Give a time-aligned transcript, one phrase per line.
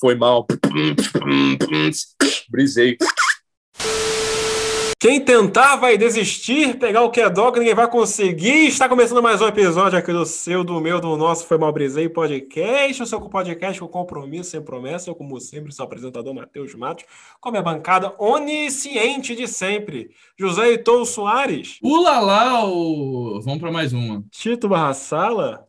[0.00, 0.46] Foi mal.
[2.50, 2.96] Brisei.
[5.04, 8.68] Quem tentar vai desistir, pegar o que é dog, ninguém vai conseguir.
[8.68, 12.08] Está começando mais um episódio aqui do seu, do meu, do nosso Foi Mal Brisei
[12.08, 13.02] Podcast.
[13.02, 15.10] O seu podcast com compromisso, sem promessa.
[15.10, 17.04] Eu, como sempre, sou o apresentador Matheus Matos,
[17.38, 20.08] com a minha bancada onisciente de sempre,
[20.38, 21.78] José Heitor Soares.
[21.82, 23.42] Ulala, o...
[23.42, 24.24] vamos para mais uma.
[24.30, 25.68] Tito Barraçala.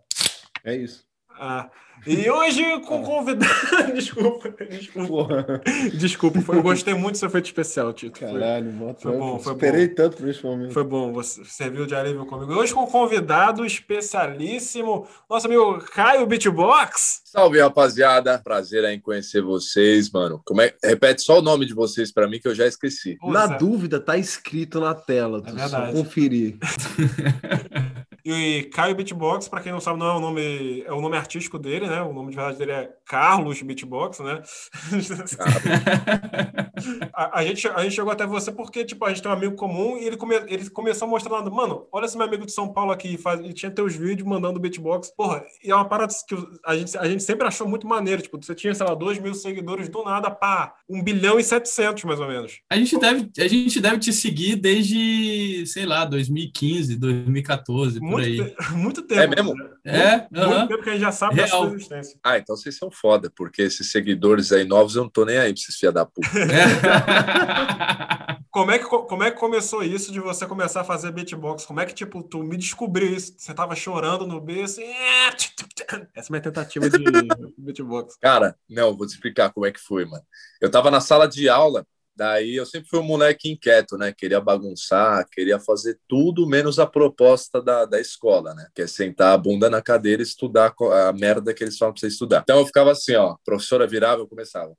[0.64, 1.04] É isso.
[1.30, 1.70] Ah,
[2.06, 3.54] e hoje com convidado.
[3.94, 5.62] desculpa, desculpa.
[5.94, 8.20] Desculpa, foi, eu gostei muito do seu efeito especial, Tito.
[8.20, 9.40] Caralho, foi, foi bom.
[9.40, 9.96] Foi Esperei bom.
[9.96, 10.74] tanto por esse momento.
[10.74, 12.54] Foi bom, você serviu de alívio comigo.
[12.54, 17.25] Hoje com convidado especialíssimo, nosso amigo Caio Beatbox.
[17.36, 18.40] Salve, rapaziada.
[18.42, 20.42] Prazer em conhecer vocês, mano.
[20.46, 20.74] Como é...
[20.82, 23.18] Repete só o nome de vocês para mim que eu já esqueci.
[23.22, 25.44] na dúvida, tá escrito na tela.
[25.46, 26.58] É só conferir.
[28.28, 31.60] E Caio Beatbox, para quem não sabe, não é o nome, é o nome artístico
[31.60, 32.02] dele, né?
[32.02, 34.42] O nome de verdade dele é Carlos Beatbox, né?
[37.14, 39.56] a, a, gente, a gente chegou até você porque, tipo, a gente tem um amigo
[39.56, 42.92] comum e ele, come, ele começou mostrando, mano, olha esse meu amigo de São Paulo
[42.92, 45.12] aqui, faz, ele tinha teus vídeos mandando beatbox.
[45.16, 48.38] Porra, e é uma parada que a gente, a gente sempre achou muito maneiro, tipo,
[48.42, 52.20] você tinha, sei lá, 2 mil seguidores do nada, pá, 1 bilhão e 700, mais
[52.20, 52.60] ou menos.
[52.70, 58.22] A gente deve, a gente deve te seguir desde, sei lá, 2015, 2014, muito por
[58.22, 58.56] aí.
[58.56, 59.22] Te, muito tempo.
[59.22, 59.54] É mesmo?
[59.56, 59.70] Né?
[59.86, 60.18] É.
[60.32, 60.68] Muito, uh -huh.
[60.68, 61.48] tempo que a gente já sabe Real.
[61.48, 62.20] da sua existência.
[62.24, 65.54] Ah, então vocês são foda, porque esses seguidores aí novos eu não tô nem aí
[65.54, 66.28] pra vocês fiar da puta.
[68.52, 71.66] como, é que, como é que começou isso de você começar a fazer beatbox?
[71.66, 73.36] Como é que, tipo, tu me descobriu isso?
[73.38, 74.84] Você tava chorando no B, assim...
[74.84, 76.98] Essa é a minha tentativa de
[77.58, 78.18] beatbox.
[78.22, 80.24] Cara, não, vou te explicar como é que foi, mano.
[80.62, 81.86] Eu tava na sala de aula
[82.16, 84.14] Daí eu sempre fui um moleque inquieto, né?
[84.14, 88.68] Queria bagunçar, queria fazer tudo menos a proposta da, da escola, né?
[88.74, 92.00] Que é sentar a bunda na cadeira e estudar a merda que eles falam pra
[92.00, 92.42] você estudar.
[92.44, 94.74] Então eu ficava assim, ó, professora virava, eu começava.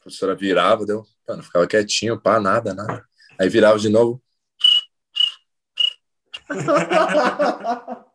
[0.00, 1.04] A professora virava, deu.
[1.28, 3.04] Mano, ficava quietinho, pá, nada, nada.
[3.38, 4.20] Aí virava de novo.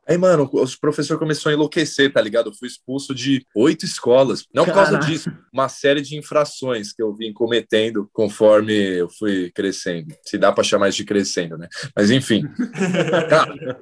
[0.08, 2.50] Aí, mano, o professor começou a enlouquecer, tá ligado?
[2.50, 4.46] Eu fui expulso de oito escolas.
[4.54, 9.52] Não por causa disso, uma série de infrações que eu vim cometendo conforme eu fui
[9.52, 10.16] crescendo.
[10.24, 11.68] Se dá para chamar isso de crescendo, né?
[11.96, 12.44] Mas enfim.
[13.30, 13.80] Cara,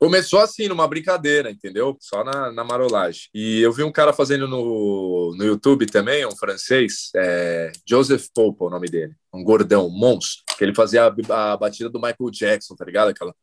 [0.00, 1.94] Começou assim, numa brincadeira, entendeu?
[2.00, 3.24] Só na, na marolagem.
[3.34, 8.64] E eu vi um cara fazendo no, no YouTube também, um francês, é, Joseph Pope,
[8.64, 9.12] o nome dele.
[9.30, 10.42] Um gordão, um monstro.
[10.56, 13.08] Que ele fazia a, a batida do Michael Jackson, tá ligado?
[13.08, 13.34] Aquela.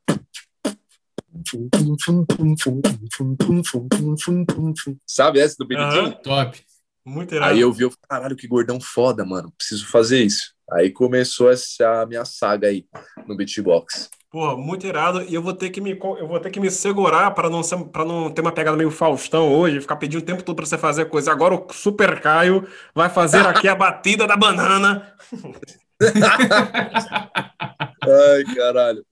[5.06, 6.60] Sabe essa do Billy uhum, Top.
[7.08, 7.52] Muito errado.
[7.52, 9.50] Aí eu vi, eu caralho, que gordão foda, mano.
[9.58, 10.54] Preciso fazer isso.
[10.70, 12.86] Aí começou essa minha saga aí
[13.26, 14.10] no beatbox.
[14.30, 15.22] Pô, muito irado.
[15.22, 17.62] E eu vou ter que me, eu vou ter que me segurar para não,
[18.06, 21.06] não ter uma pegada meio Faustão hoje, ficar pedindo o tempo todo para você fazer
[21.06, 21.32] coisa.
[21.32, 25.14] Agora o Super Caio vai fazer aqui a batida da banana.
[28.04, 29.07] Ai, caralho.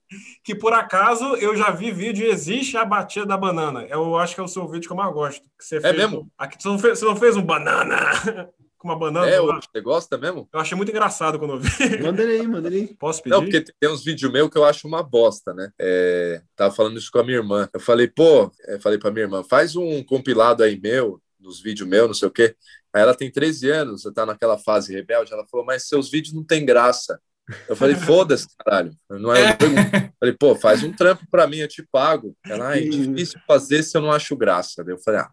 [0.46, 3.84] Que por acaso eu já vi vídeo e existe a batida da banana.
[3.90, 5.42] Eu acho que é o seu vídeo que eu mais gosto.
[5.58, 6.30] Que você é fez mesmo?
[6.38, 7.96] Aqui, você, não fez, você não fez um banana
[8.78, 9.28] com uma banana?
[9.28, 10.48] É, você gosta mesmo?
[10.52, 12.00] Eu achei muito engraçado quando eu vi.
[12.00, 12.86] Manda ele aí, manda ele aí.
[12.94, 13.34] Posso pedir?
[13.34, 15.68] Não, porque tem uns vídeos meus que eu acho uma bosta, né?
[15.80, 17.68] É, tava falando isso com a minha irmã.
[17.74, 21.88] Eu falei, pô, eu falei pra minha irmã, faz um compilado aí meu, dos vídeos
[21.88, 22.54] meus, não sei o quê.
[22.94, 25.32] Aí ela tem 13 anos, você tá naquela fase rebelde.
[25.32, 27.20] Ela falou, mas seus vídeos não tem graça.
[27.68, 28.92] Eu falei, foda-se, caralho.
[29.08, 29.56] Não é, eu
[30.18, 32.36] falei, pô, faz um trampo pra mim, eu te pago.
[32.44, 34.84] Ela, ah, é difícil fazer se eu não acho graça.
[34.86, 35.30] Eu falei, ah,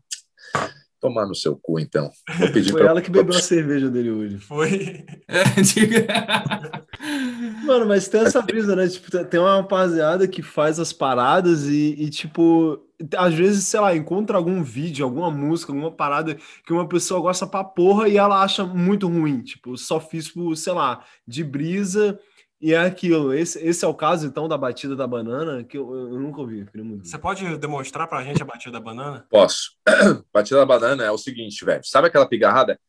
[1.04, 2.10] tomar no seu cu, então.
[2.40, 2.92] Vou pedir Foi pra...
[2.92, 4.38] ela que bebeu a cerveja dele hoje.
[4.38, 5.04] Foi.
[7.66, 8.88] Mano, mas tem essa brisa, né?
[8.88, 12.80] Tipo, tem uma rapaziada que faz as paradas e, e, tipo,
[13.18, 17.46] às vezes, sei lá, encontra algum vídeo, alguma música, alguma parada que uma pessoa gosta
[17.46, 19.42] pra porra e ela acha muito ruim.
[19.42, 22.18] Tipo, só fiz, tipo, sei lá, de brisa
[22.64, 23.34] e é aquilo.
[23.34, 26.66] Esse, esse é o caso, então, da batida da banana, que eu, eu nunca ouvi.
[27.04, 29.28] Você pode demonstrar pra gente a batida da banana?
[29.30, 29.74] Posso.
[30.34, 31.84] batida da banana é o seguinte, velho.
[31.84, 32.80] Sabe aquela pigarrada?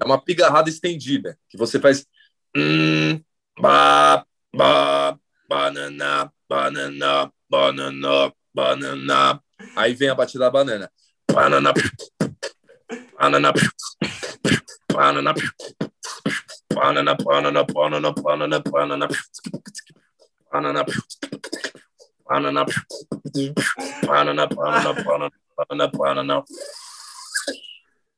[0.00, 2.06] É uma pigarrada estendida, que você faz.
[3.60, 9.40] Ba, ba, banana, banana, banana, banana.
[9.76, 10.90] Aí vem a batida da banana.
[11.30, 11.74] Banana,
[13.18, 13.52] banana,
[14.90, 15.34] banana,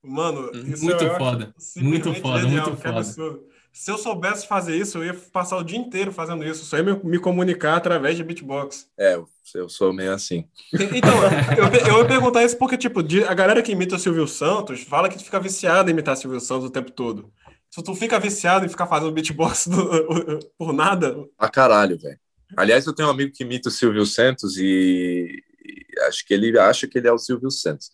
[0.03, 1.55] Mano, isso muito foda.
[1.76, 3.41] Muito foda, genial, muito foda.
[3.73, 6.64] Se eu soubesse fazer isso, eu ia passar o dia inteiro fazendo isso.
[6.64, 8.88] Só ia me, me comunicar através de beatbox.
[8.99, 9.20] É,
[9.55, 10.47] eu sou meio assim.
[10.73, 11.12] Então,
[11.59, 15.11] eu, eu ia perguntar isso porque, tipo, a galera que imita o Silvio Santos fala
[15.11, 17.31] que fica viciado em imitar Silvio Santos o tempo todo.
[17.76, 21.14] Se tu fica viciado em ficar fazendo beatbox do, por nada.
[21.37, 22.19] A caralho, velho.
[22.56, 26.58] Aliás, eu tenho um amigo que imita o Silvio Santos e, e acho que ele
[26.58, 27.90] acha que ele é o Silvio Santos.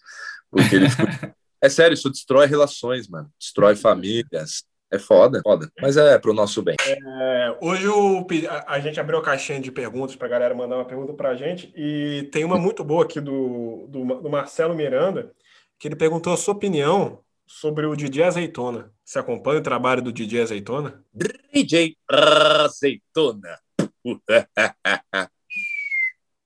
[0.49, 0.87] Porque ele.
[1.61, 3.29] é sério, isso destrói relações, mano.
[3.37, 5.69] Destrói famílias, é foda, foda.
[5.81, 6.77] Mas é pro nosso bem.
[6.87, 10.85] É, hoje o, a, a, gente abriu a caixinha de perguntas pra galera mandar uma
[10.85, 11.73] pergunta pra gente.
[11.77, 15.33] E tem uma muito boa aqui do, do, do Marcelo Miranda,
[15.77, 18.93] que ele perguntou a sua opinião sobre o DJ Azeitona.
[19.05, 21.05] Você acompanha o trabalho do DJ Azeitona?
[21.53, 23.59] DJ Azeitona.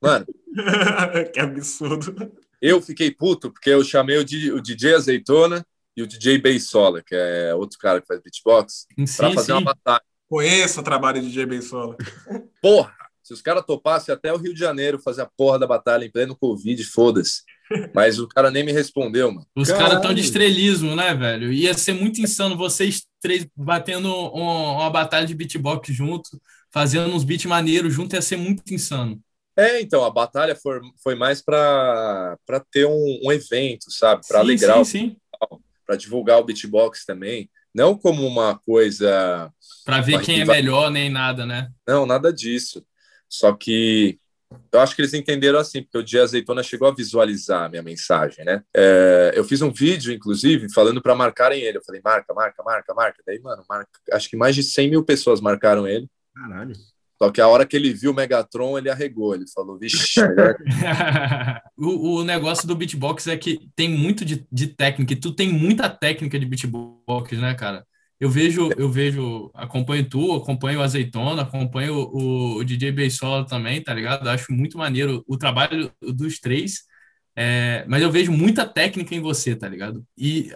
[0.03, 0.27] Mano.
[1.33, 2.33] que absurdo.
[2.61, 5.65] Eu fiquei puto porque eu chamei o, o DJ Azeitona
[5.97, 9.53] e o DJ Beisola, que é outro cara que faz beatbox, para fazer sim.
[9.53, 10.03] uma batalha.
[10.29, 11.97] Conheço o trabalho de DJ Beisola.
[12.61, 12.95] Porra!
[13.23, 16.11] Se os caras topassem até o Rio de Janeiro fazer a porra da batalha em
[16.11, 17.43] pleno Covid, foda-se.
[17.95, 19.47] Mas o cara nem me respondeu, mano.
[19.55, 21.53] Os caras estão de estrelismo, né, velho?
[21.53, 26.41] Ia ser muito insano vocês três batendo um, uma batalha de beatbox junto,
[26.71, 29.21] fazendo uns beats maneiros junto, ia ser muito insano.
[29.57, 32.37] É, então, a batalha foi, foi mais para
[32.71, 34.23] ter um, um, evento, sabe?
[34.29, 35.17] Para alegrar sim,
[35.51, 39.51] o para divulgar o beatbox também, não como uma coisa.
[39.85, 41.71] Para ver quem é melhor, nem nada, né?
[41.87, 42.85] Não, nada disso.
[43.29, 44.19] Só que
[44.73, 47.83] eu acho que eles entenderam assim, porque o Dia Azeitona chegou a visualizar a minha
[47.83, 48.63] mensagem, né?
[48.75, 51.79] É, eu fiz um vídeo, inclusive, falando para marcarem ele.
[51.79, 53.23] Eu falei, marca, marca, marca, marca.
[53.27, 53.91] Daí, mano, marca.
[54.13, 56.09] acho que mais de 100 mil pessoas marcaram ele.
[56.35, 56.75] Caralho.
[57.19, 59.35] Só que a hora que ele viu o Megatron, ele arregou.
[59.35, 60.21] Ele falou, vixe.
[61.77, 65.53] o, o negócio do beatbox é que tem muito de, de técnica, e tu tem
[65.53, 67.87] muita técnica de beatbox, né, cara?
[68.19, 73.83] Eu vejo, eu vejo, acompanho tu, acompanho o Azeitona, acompanho o, o DJ Beisola também,
[73.83, 74.29] tá ligado?
[74.29, 76.85] Acho muito maneiro o trabalho dos três,
[77.37, 80.03] é, mas eu vejo muita técnica em você, tá ligado?
[80.17, 80.51] E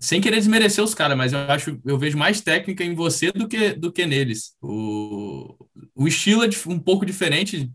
[0.00, 3.46] sem querer desmerecer os caras, mas eu acho, eu vejo mais técnica em você do
[3.48, 4.56] que, do que neles.
[4.60, 5.56] O,
[5.94, 7.70] o estilo é um pouco diferente.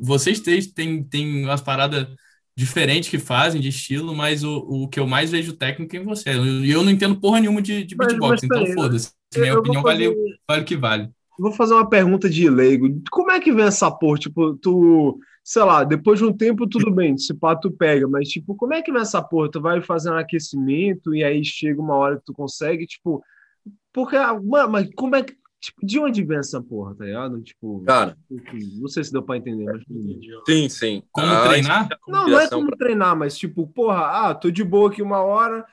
[0.00, 2.06] Vocês três têm, têm umas paradas
[2.56, 6.04] diferentes que fazem de estilo, mas o, o que eu mais vejo técnica é em
[6.04, 6.30] você.
[6.30, 6.36] E
[6.70, 9.10] eu, eu, não entendo porra nenhuma de, de beatbox, então foda-se.
[9.36, 10.08] Minha opinião fazer...
[10.08, 11.10] vale, vale o que vale.
[11.38, 13.02] Vou fazer uma pergunta de leigo.
[13.10, 14.18] Como é que vem essa porra?
[14.18, 18.28] Tipo, tu sei lá, depois de um tempo tudo bem, se pá tu pega, mas
[18.28, 19.50] tipo, como é que nessa porra?
[19.50, 23.22] Tu vai fazendo aquecimento e aí chega uma hora que tu consegue, tipo,
[23.92, 27.40] porque, mano, mas como é que, tipo, de onde vem essa porra, tá ligado?
[27.42, 28.16] Tipo, cara,
[28.78, 29.82] não sei se deu pra entender, mas...
[30.46, 31.02] Sim, sim.
[31.10, 31.88] Como ah, treinar?
[32.06, 35.64] Não, não é como treinar, mas tipo, porra, ah, tô de boa aqui uma hora,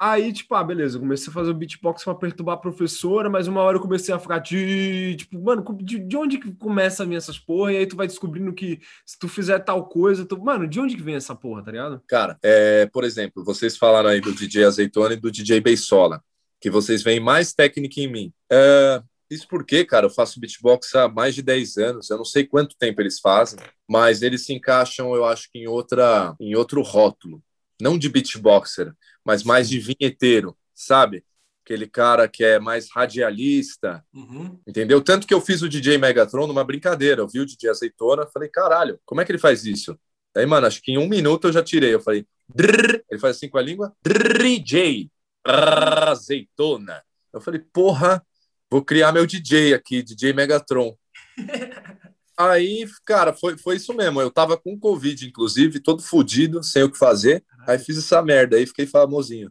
[0.00, 3.62] Aí, tipo, ah, beleza, comecei a fazer o beatbox para perturbar a professora, mas uma
[3.62, 7.16] hora eu comecei a ficar de, tipo, mano, de, de onde que começa a vir
[7.16, 7.72] essas porra?
[7.72, 10.94] E aí tu vai descobrindo que se tu fizer tal coisa, tu, mano, de onde
[10.94, 12.00] que vem essa porra, tá ligado?
[12.06, 16.22] Cara, é, por exemplo, vocês falaram aí do DJ Azeitona e do DJ Beisola,
[16.60, 18.32] que vocês veem mais técnica em mim.
[18.52, 22.46] É, isso porque, cara, eu faço beatbox há mais de 10 anos, eu não sei
[22.46, 23.58] quanto tempo eles fazem,
[23.88, 27.42] mas eles se encaixam, eu acho que em outra, em outro rótulo,
[27.80, 28.92] não de beatboxer,
[29.24, 31.24] mas mais de vinheteiro, sabe?
[31.64, 34.58] Aquele cara que é mais radialista, uhum.
[34.66, 35.02] entendeu?
[35.02, 37.20] Tanto que eu fiz o DJ Megatron numa brincadeira.
[37.20, 39.98] Eu vi o DJ Azeitona, falei, caralho, como é que ele faz isso?
[40.34, 41.94] Aí, mano, acho que em um minuto eu já tirei.
[41.94, 45.10] Eu falei, drrr, ele faz assim com a língua, DJ
[45.44, 47.02] Azeitona.
[47.32, 48.24] Eu falei, porra,
[48.70, 50.96] vou criar meu DJ aqui, DJ Megatron.
[52.38, 54.20] Aí, cara, foi, foi isso mesmo.
[54.20, 57.44] Eu tava com Covid, inclusive, todo fodido, sem o que fazer.
[57.66, 59.50] Aí fiz essa merda, aí fiquei famosinho.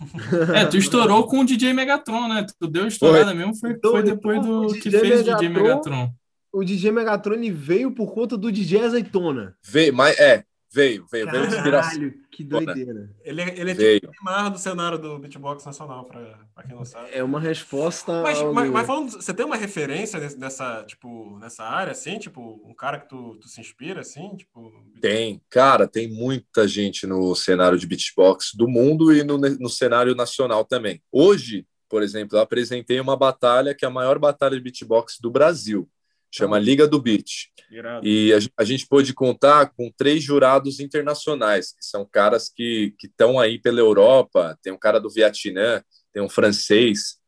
[0.54, 2.44] É, tu estourou com o DJ Megatron, né?
[2.60, 3.34] Tu deu estourada foi.
[3.34, 6.12] mesmo, foi, foi depois do que fez o DJ Megatron.
[6.52, 9.56] O DJ Megatron ele veio por conta do DJ Azeitona.
[9.64, 10.44] Veio, mas é,
[10.76, 12.12] Veio, veio, Caralho, veio inspiração.
[12.30, 13.10] que doideira.
[13.24, 14.00] Ele, ele é veio.
[14.00, 17.08] tipo o do cenário do beatbox nacional, pra, pra quem não sabe.
[17.14, 18.20] É uma resposta.
[18.22, 18.52] Mas, ao...
[18.52, 22.18] mas, mas, falando, você tem uma referência nessa, tipo, nessa área, assim?
[22.18, 24.36] Tipo, um cara que tu, tu se inspira, assim?
[24.36, 24.70] Tipo...
[25.00, 30.14] Tem, cara, tem muita gente no cenário de beatbox do mundo e no, no cenário
[30.14, 31.02] nacional também.
[31.10, 35.30] Hoje, por exemplo, eu apresentei uma batalha que é a maior batalha de beatbox do
[35.30, 35.88] Brasil
[36.30, 37.48] chama Liga do Beat.
[37.70, 38.06] Irado.
[38.06, 43.40] E a, a, gente pôde contar com três jurados internacionais, que são caras que estão
[43.40, 44.56] aí pela Europa.
[44.62, 47.18] Tem um cara do Vietnã, tem um francês,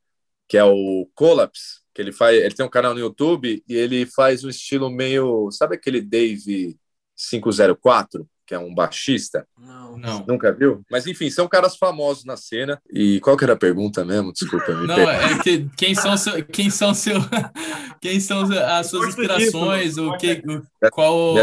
[0.49, 4.07] que é o Collapse, que ele faz, ele tem um canal no YouTube e ele
[4.07, 6.79] faz um estilo meio, sabe aquele Dave
[7.17, 8.29] 504?
[8.49, 9.47] Que é um baixista.
[9.59, 9.99] Não.
[9.99, 10.25] Não.
[10.27, 10.83] Nunca viu?
[10.91, 12.81] Mas enfim, são caras famosos na cena.
[12.91, 14.33] E qual que era a pergunta mesmo?
[14.33, 14.73] Desculpa.
[14.73, 17.17] me Não, é que quem são seu, quem são seu,
[18.01, 21.35] quem são as suas inspirações, o que, o- qual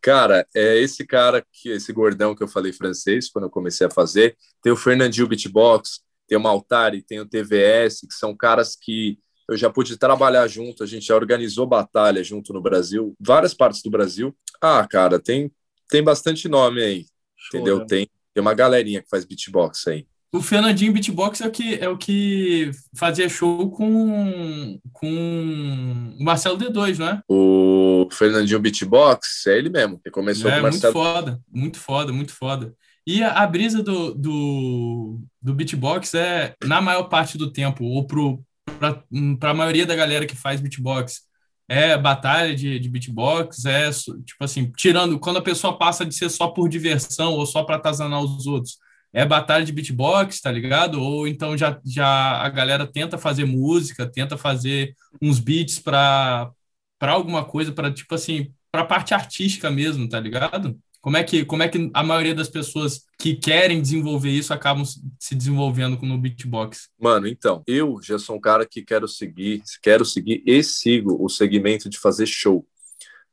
[0.00, 3.90] Cara, é esse cara, que esse gordão que eu falei francês, quando eu comecei a
[3.90, 4.34] fazer.
[4.62, 9.18] Tem o Fernandinho Beatbox, tem o Maltari, tem o TVS, que são caras que
[9.50, 13.82] eu já pude trabalhar junto, a gente já organizou batalha junto no Brasil, várias partes
[13.82, 14.34] do Brasil.
[14.62, 15.52] Ah, cara, tem,
[15.88, 17.78] tem bastante nome aí, Show, entendeu?
[17.80, 17.84] né?
[17.88, 20.06] Tem, tem uma galerinha que faz beatbox aí.
[20.32, 26.58] o Fernandinho Beatbox é o que é o que fazia show com com o Marcelo
[26.58, 27.22] D2, não é?
[27.28, 30.92] O Fernandinho Beatbox é ele mesmo, que começou É com o muito Marcelo.
[30.92, 32.74] foda, muito foda, muito foda.
[33.06, 38.06] E a, a brisa do, do, do beatbox é, na maior parte do tempo, ou
[38.06, 41.20] para a maioria da galera que faz beatbox,
[41.68, 46.28] é batalha de, de beatbox, é tipo assim, tirando quando a pessoa passa de ser
[46.30, 48.78] só por diversão ou só para atazanar os outros,
[49.12, 51.00] é batalha de beatbox, tá ligado?
[51.00, 52.06] Ou então já, já
[52.42, 56.50] a galera tenta fazer música, tenta fazer uns beats para
[56.98, 60.78] para alguma coisa, para tipo assim, para parte artística mesmo, tá ligado?
[61.04, 64.86] Como é que como é que a maioria das pessoas que querem desenvolver isso acabam
[64.86, 66.88] se se desenvolvendo no beatbox?
[66.98, 71.28] Mano, então, eu já sou um cara que quero seguir, quero seguir e sigo o
[71.28, 72.66] segmento de fazer show.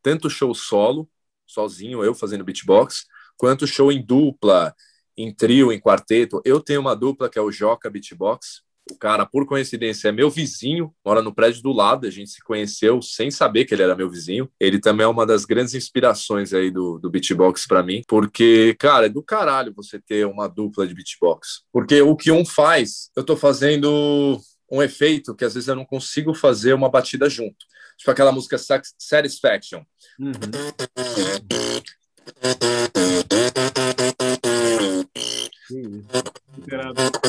[0.03, 1.09] Tanto show solo,
[1.47, 3.05] sozinho, eu fazendo beatbox,
[3.37, 4.75] quanto show em dupla,
[5.15, 6.41] em trio, em quarteto.
[6.43, 8.63] Eu tenho uma dupla que é o Joca Beatbox.
[8.91, 12.05] O cara, por coincidência, é meu vizinho, mora no prédio do lado.
[12.05, 14.51] A gente se conheceu sem saber que ele era meu vizinho.
[14.59, 19.05] Ele também é uma das grandes inspirações aí do, do beatbox para mim, porque, cara,
[19.05, 21.63] é do caralho você ter uma dupla de beatbox.
[21.71, 24.37] Porque o que um faz, eu tô fazendo
[24.69, 27.65] um efeito que às vezes eu não consigo fazer uma batida junto.
[27.97, 28.57] Tipo aquela música
[28.97, 29.83] Satisfaction.
[30.19, 30.33] Uhum.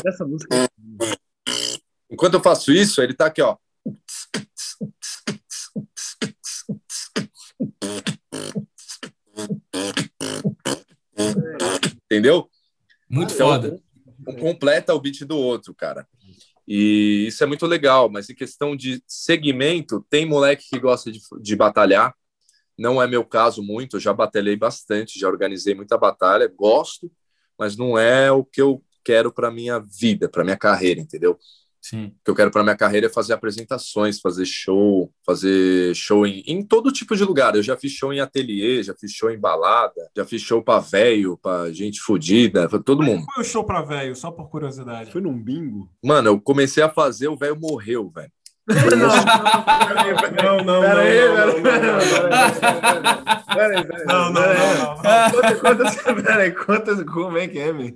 [0.05, 0.67] Essa música é
[2.13, 3.57] Enquanto eu faço isso, ele tá aqui, ó.
[12.05, 12.47] Entendeu?
[13.09, 13.81] Muito Então, foda.
[14.27, 16.07] um completa o beat do outro, cara.
[16.67, 21.19] E isso é muito legal, mas em questão de segmento, tem moleque que gosta de,
[21.41, 22.13] de batalhar.
[22.77, 27.11] Não é meu caso muito, eu já batalhei bastante, já organizei muita batalha, gosto,
[27.57, 31.39] mas não é o que eu quero para minha vida, para minha carreira, entendeu?
[31.83, 32.05] Sim.
[32.05, 36.41] O que eu quero para minha carreira é fazer apresentações, fazer show, fazer show em,
[36.47, 37.55] em todo tipo de lugar.
[37.55, 40.79] Eu já fiz show em ateliê, já fiz show em balada, já fiz show para
[40.79, 43.25] velho, para gente fodida, para todo mundo.
[43.35, 45.11] Foi o show pra velho, só por curiosidade.
[45.11, 45.89] Foi num bingo?
[46.01, 48.31] Mano, eu comecei a fazer, o velho morreu, velho.
[48.65, 52.23] Não, não, Pera aí, não, pera não, aí,
[53.51, 54.05] pera aí, pera aí.
[54.05, 55.33] Não, não, Pera aí.
[55.33, 57.95] não, conta, pera aí, conta como é que é, menino.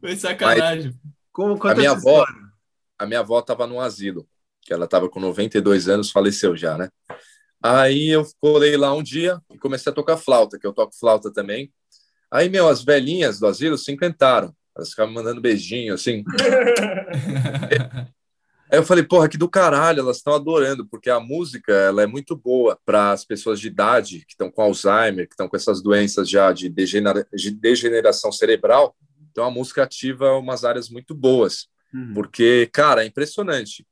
[0.00, 0.94] Foi sacanagem.
[1.32, 2.43] Como, A minha avó, história.
[3.04, 4.26] A minha avó tava no asilo,
[4.62, 6.88] que ela tava com 92 anos, faleceu já, né?
[7.62, 11.32] Aí eu colei lá um dia e comecei a tocar flauta, que eu toco flauta
[11.32, 11.72] também.
[12.30, 14.54] Aí, meu, as velhinhas do asilo se encantaram.
[14.76, 16.24] Elas ficavam me mandando beijinho, assim.
[18.70, 22.06] Aí eu falei, porra, que do caralho, elas estão adorando, porque a música ela é
[22.06, 25.80] muito boa para as pessoas de idade que estão com Alzheimer, que estão com essas
[25.82, 28.96] doenças já de, degenera- de degeneração cerebral.
[29.30, 32.14] Então a música ativa umas áreas muito boas, Uhum.
[32.14, 33.86] porque, cara, é impressionante.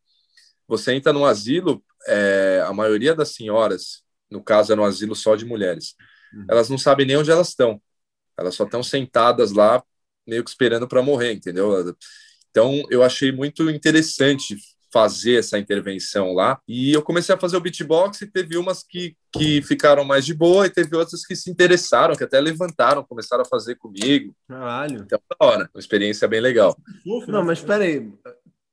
[0.69, 5.37] Você entra num asilo, é, a maioria das senhoras, no caso, era um asilo só
[5.37, 5.95] de mulheres,
[6.35, 6.47] Uhum.
[6.49, 7.81] elas não sabem nem onde elas estão.
[8.39, 9.83] Elas só estão sentadas lá,
[10.27, 11.95] meio que esperando para morrer, entendeu?
[12.51, 14.57] Então, eu achei muito interessante
[14.93, 16.61] fazer essa intervenção lá.
[16.69, 20.35] E eu comecei a fazer o beatbox e teve umas que, que ficaram mais de
[20.35, 24.35] boa e teve outras que se interessaram, que até levantaram, começaram a fazer comigo.
[24.47, 25.03] Caralho.
[25.03, 25.71] Então, da hora.
[25.75, 26.77] Uma experiência bem legal.
[27.27, 28.13] Não, mas pera aí.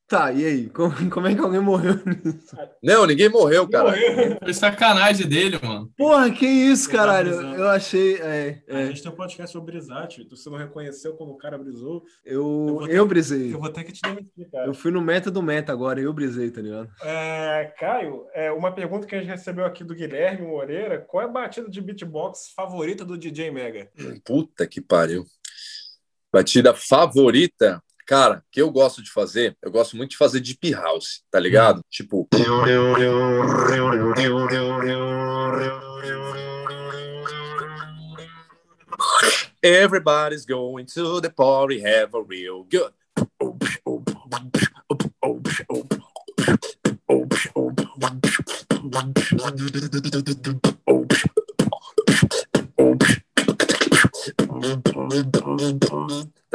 [0.10, 0.70] Tá, e aí?
[0.74, 2.58] Como, como é que alguém morreu nisso?
[2.82, 3.94] Não, ninguém morreu, cara.
[4.44, 5.92] Foi sacanagem dele, mano.
[5.96, 7.32] Porra, que isso, Eu tava caralho?
[7.56, 8.16] Eu achei.
[8.16, 10.28] É, A é, gente tem um podcast sobre brisar, tio.
[10.32, 12.04] Você não reconheceu quando o cara brisou.
[12.26, 13.54] eu, ter- eu brisei.
[13.54, 14.66] Eu vou ter que te demitir, cara.
[14.66, 16.90] Eu fui no meta do meta agora, eu brisei, tá ligado?
[17.04, 21.26] É, Caio, é, uma pergunta que a gente recebeu aqui do Guilherme Moreira: qual é
[21.28, 23.88] a batida de beatbox favorita do DJ Mega?
[24.26, 25.24] Puta que pariu.
[26.34, 31.22] Batida favorita, cara, que eu gosto de fazer, eu gosto muito de fazer deep house,
[31.30, 31.82] tá ligado?
[31.92, 32.28] Tipo.
[39.62, 42.94] Everybody's going to the party, have a real good.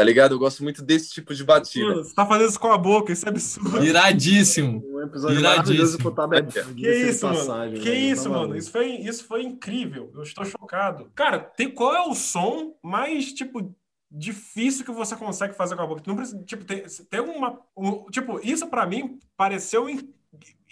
[0.05, 0.33] Ligado?
[0.35, 1.87] Eu gosto muito desse tipo de batida.
[1.87, 3.85] Mano, você tá fazendo isso com a boca, isso é absurdo.
[3.85, 4.85] Iradíssimo.
[4.87, 5.57] Um episódio Iradíssimo.
[5.57, 6.75] maravilhoso pro.
[6.75, 7.81] Que isso, mano?
[7.81, 8.57] Que isso, mano?
[8.57, 10.11] Isso foi, isso foi incrível.
[10.15, 11.11] Eu estou chocado.
[11.15, 13.75] Cara, tem, qual é o som mais, tipo,
[14.11, 16.03] difícil que você consegue fazer com a boca?
[16.07, 17.59] Não precisa, tipo, tem, tem uma.
[17.77, 20.09] um- tipo, isso pra mim pareceu in-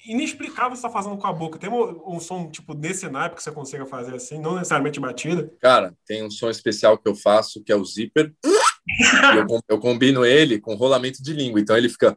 [0.06, 1.58] inexplicável você tá fazendo com a boca.
[1.58, 5.52] Tem um, um som, tipo, desse naipe que você consiga fazer assim, não necessariamente batida.
[5.60, 8.32] Cara, tem um som especial que eu faço, que é o zíper.
[8.44, 8.48] E
[8.88, 11.60] eu, eu combino ele com rolamento de língua.
[11.60, 12.16] Então ele fica,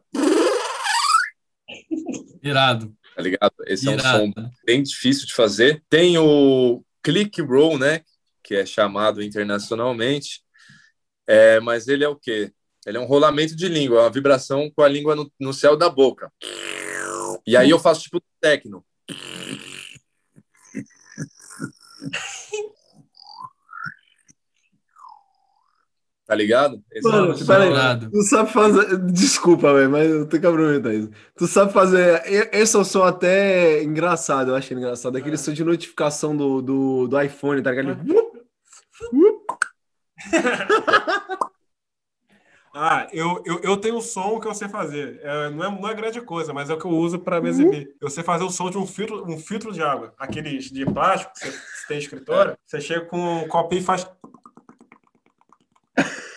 [2.42, 2.94] Irado.
[3.14, 3.52] tá ligado?
[3.66, 4.18] Esse é um Irado.
[4.18, 4.32] som
[4.64, 5.82] bem difícil de fazer.
[5.88, 8.02] Tem o click roll, né?
[8.42, 10.42] Que é chamado internacionalmente.
[11.26, 12.52] É, mas ele é o quê?
[12.86, 15.76] Ele é um rolamento de língua, é uma vibração com a língua no, no céu
[15.76, 16.30] da boca.
[17.44, 18.84] E aí eu faço tipo techno.
[26.26, 26.82] Tá ligado?
[27.04, 27.70] Mano, é o- pera aí.
[27.70, 28.10] Irado.
[28.10, 28.96] Tu sabe fazer.
[29.12, 31.10] Desculpa, velho, mas eu tenho que aproveitar isso.
[31.36, 32.20] Tu sabe fazer.
[32.52, 35.16] Esse é o som até engraçado, eu achei engraçado.
[35.16, 38.00] Aquele som de notificação do, do, do iPhone, tá ligado?
[42.78, 45.18] Ah, eu, eu, eu tenho um som que eu sei fazer.
[45.22, 47.48] É, não, é, não é grande coisa, mas é o que eu uso para me
[47.48, 47.88] exibir.
[48.02, 50.12] Eu sei fazer o som de um filtro, um filtro de água.
[50.18, 54.06] Aqueles de plástico, que você, você tem escritório, você chega com um copinho e faz.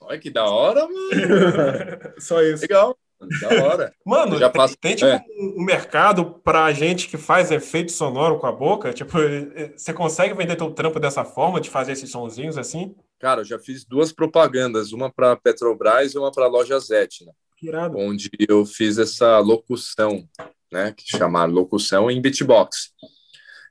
[0.00, 0.90] Olha que da hora, mano.
[2.18, 2.62] Só isso.
[2.62, 2.96] Legal.
[3.42, 3.92] Da hora.
[4.04, 5.22] Mano, Eu já tem, faço- tem, tipo é.
[5.38, 8.94] um, mercado pra gente que faz efeito sonoro com a boca?
[8.94, 12.94] Tipo, eh, eh, você consegue vender teu trampo dessa forma, de fazer esses sonzinhos assim?
[13.18, 17.66] Cara, eu já fiz duas propagandas, uma para Petrobras e uma para loja Zetna, Que
[17.68, 17.98] irado.
[17.98, 20.26] onde eu fiz essa locução,
[20.72, 22.90] né, que chamaram locução em beatbox.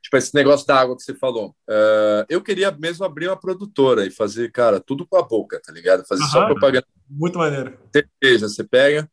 [0.01, 1.56] Tipo, esse negócio da água que você falou.
[1.70, 5.72] Ah, eu queria mesmo abrir uma produtora e fazer, cara, tudo com a boca, tá
[5.72, 6.06] ligado?
[6.08, 7.77] Fazer só propaganda Muito maneiro.
[7.94, 8.48] cerveja.
[8.48, 9.10] Você pega.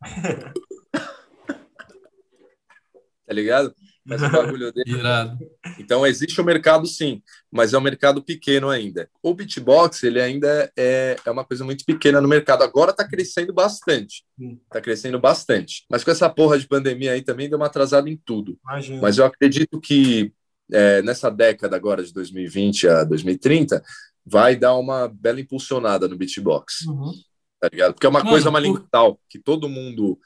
[3.26, 3.74] tá ligado?
[4.08, 4.90] Faz um bagulho dele.
[4.98, 5.38] Irado.
[5.78, 9.08] Então existe o mercado sim, mas é um mercado pequeno ainda.
[9.22, 12.62] O beatbox ele ainda é, é uma coisa muito pequena no mercado.
[12.62, 14.58] Agora está crescendo bastante, Hum.
[14.64, 15.84] está crescendo bastante.
[15.90, 18.58] Mas com essa porra de pandemia aí também deu uma atrasada em tudo.
[18.64, 19.00] Imagina.
[19.02, 20.32] Mas eu acredito que
[20.72, 23.82] é, nessa década agora de 2020 a 2030
[24.24, 27.12] vai dar uma bela impulsionada no beatbox Uhum.
[27.60, 27.94] tá ligado?
[27.94, 30.18] Porque é uma Mano, coisa, uma por- que todo mundo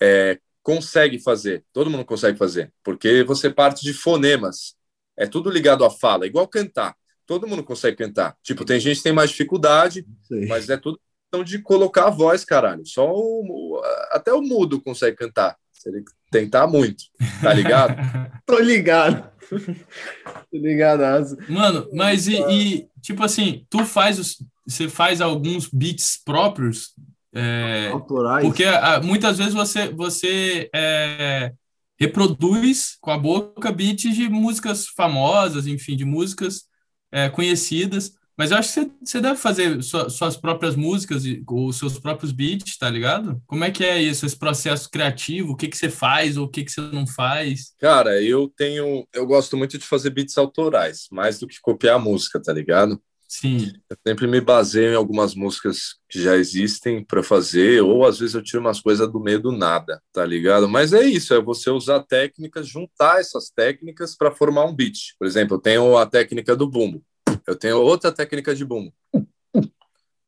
[0.00, 4.74] é, consegue fazer, todo mundo consegue fazer, porque você parte de fonemas,
[5.16, 6.94] é tudo ligado à fala, igual cantar,
[7.26, 8.36] todo mundo consegue cantar.
[8.42, 10.06] Tipo, tem gente que tem mais dificuldade,
[10.48, 11.00] mas é tudo
[11.32, 12.86] questão de colocar a voz, caralho.
[12.86, 17.04] Só o, até o mudo consegue cantar, se ele tentar muito,
[17.40, 17.96] tá ligado?
[18.44, 19.32] Tô ligado.
[19.48, 21.36] Tô ligadaço.
[21.48, 26.94] Mano, mas e, e, tipo assim, tu faz os, você faz alguns beats próprios,
[27.34, 28.44] é, Autorais.
[28.46, 31.52] porque ah, muitas vezes você você é,
[31.98, 36.64] reproduz com a boca beats de músicas famosas, enfim, de músicas
[37.10, 38.12] é, conhecidas.
[38.36, 42.32] Mas eu acho que você, deve fazer sua- suas próprias músicas e- ou seus próprios
[42.32, 43.40] beats, tá ligado?
[43.46, 45.52] Como é que é isso, esse processo criativo?
[45.52, 47.74] O que que você faz ou o que que você não faz?
[47.78, 51.98] Cara, eu tenho, eu gosto muito de fazer beats autorais, mais do que copiar a
[51.98, 53.00] música, tá ligado?
[53.34, 58.18] Sim, Eu sempre me baseio em algumas músicas que já existem para fazer, ou às
[58.18, 60.68] vezes eu tiro umas coisas do meio do nada, tá ligado?
[60.68, 65.16] Mas é isso, é você usar técnicas, juntar essas técnicas para formar um beat.
[65.18, 67.02] Por exemplo, eu tenho a técnica do bumbo,
[67.46, 68.92] eu tenho outra técnica de bumbo.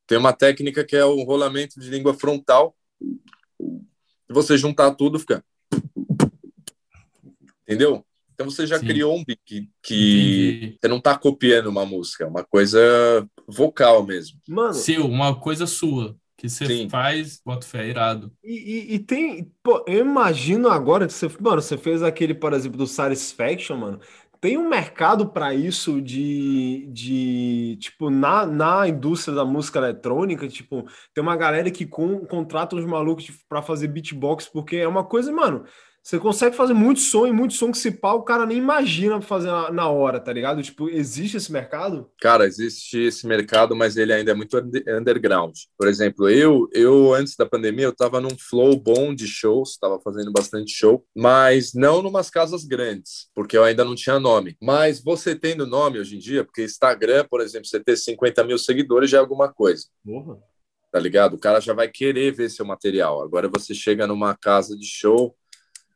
[0.07, 2.75] Tem uma técnica que é o rolamento de língua frontal.
[3.61, 5.45] Se você juntar tudo, fica.
[7.65, 8.03] Entendeu?
[8.35, 8.87] Então você já Sim.
[8.87, 14.05] criou um beat que, que você não tá copiando uma música, é uma coisa vocal
[14.05, 14.41] mesmo.
[14.49, 16.89] Mano, Seu, uma coisa sua, que você Sim.
[16.89, 18.33] faz, bota fé, irado.
[18.43, 19.51] E, e- e tem.
[19.63, 21.29] Pô, eu imagino agora que você.
[21.41, 24.01] Mano, você fez aquele, por exemplo, do Satisfaction, mano.
[24.41, 27.79] Tem um mercado para isso de, de.
[27.81, 32.85] Tipo, na, na indústria da música eletrônica, tipo, tem uma galera que com, contrata uns
[32.85, 35.65] malucos para fazer beatbox, porque é uma coisa, mano.
[36.07, 39.23] Você consegue fazer muito som e muito som que se pá, o cara nem imagina
[39.23, 40.63] fazer na, na hora, tá ligado?
[40.63, 42.11] Tipo, existe esse mercado?
[42.21, 45.55] Cara, existe esse mercado, mas ele ainda é muito under- underground.
[45.79, 49.99] Por exemplo, eu, eu antes da pandemia, eu estava num flow bom de shows, estava
[49.99, 54.59] fazendo bastante show, mas não numas casas grandes, porque eu ainda não tinha nome.
[54.61, 58.59] Mas você tendo nome hoje em dia, porque Instagram, por exemplo, você ter 50 mil
[58.59, 59.87] seguidores já é alguma coisa.
[60.05, 60.37] Porra.
[60.93, 61.35] tá ligado?
[61.35, 63.23] O cara já vai querer ver seu material.
[63.23, 65.35] Agora você chega numa casa de show,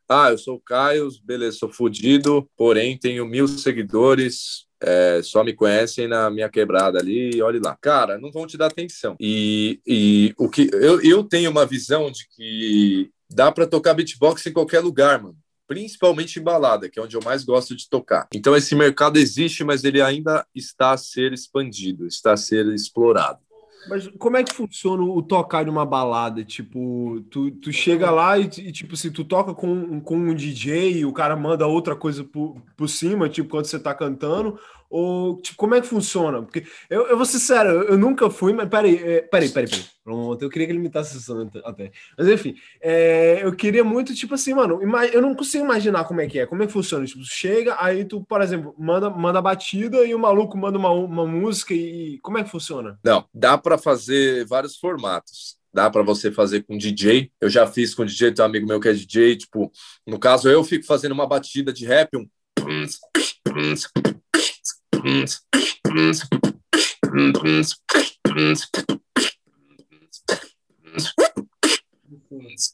[0.09, 5.53] ah, eu sou o Caio, beleza, sou fudido, porém tenho mil seguidores, É, só me
[5.53, 7.77] conhecem na minha quebrada ali, olhe lá.
[7.81, 9.17] Cara, não vão te dar atenção.
[9.19, 14.45] E, e o que eu, eu tenho uma visão de que dá para tocar beatbox
[14.47, 15.35] em qualquer lugar, mano.
[15.67, 18.25] Principalmente em balada, que é onde eu mais gosto de tocar.
[18.33, 23.39] Então esse mercado existe, mas ele ainda está a ser expandido, está a ser explorado.
[23.87, 26.43] Mas como é que funciona o tocar de uma balada?
[26.43, 30.99] Tipo, tu, tu chega lá e, e, tipo, se tu toca com, com um DJ
[30.99, 35.39] e o cara manda outra coisa por, por cima, tipo, quando você tá cantando, ou,
[35.41, 36.41] tipo, como é que funciona?
[36.41, 39.85] Porque eu, eu vou ser sério, eu, nunca fui, mas peraí, é, peraí, peraí, peraí.
[40.03, 41.91] Pronto, eu queria que ele me sessão até.
[42.17, 44.79] Mas enfim, é, eu queria muito, tipo assim, mano,
[45.13, 47.05] eu não consigo imaginar como é que é, como é que funciona.
[47.05, 51.27] Tipo, chega, aí tu, por exemplo, manda, manda batida e o maluco manda uma, uma
[51.27, 52.97] música e como é que funciona?
[53.03, 57.31] Não, dá para fazer vários formatos dá para você fazer com DJ.
[57.39, 59.71] Eu já fiz com DJ, tem um amigo meu que é DJ, tipo,
[60.05, 62.27] no caso eu fico fazendo uma batida de rap, um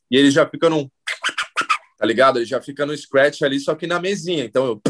[0.10, 0.89] e ele já fica num.
[1.97, 2.39] Tá ligado?
[2.39, 4.43] Ele já fica no scratch ali, só que na mesinha.
[4.43, 4.82] Então eu.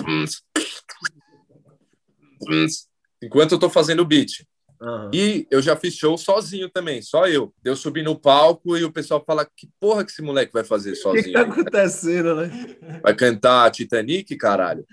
[3.21, 4.45] Enquanto eu tô fazendo o beat.
[4.81, 5.09] Uhum.
[5.13, 7.53] E eu já fiz show sozinho também, só eu.
[7.63, 10.95] Eu subi no palco e o pessoal fala: que porra que esse moleque vai fazer
[10.95, 11.21] sozinho?
[11.21, 12.75] O que, tá acontecendo, né?
[13.01, 14.85] Vai cantar Titanic, caralho.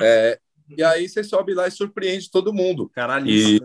[0.00, 0.38] É,
[0.76, 2.88] e aí você sobe lá e surpreende todo mundo.
[2.88, 3.60] Caralho, e...